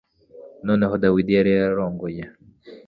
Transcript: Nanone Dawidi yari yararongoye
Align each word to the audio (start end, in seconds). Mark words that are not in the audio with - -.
Nanone 0.65 0.97
Dawidi 1.03 1.31
yari 1.37 1.49
yararongoye 1.53 2.23